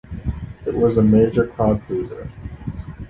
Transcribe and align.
It 0.65 0.73
was 0.73 0.97
a 0.97 1.03
major 1.03 1.45
crowd 1.45 1.83
pleaser. 1.85 2.31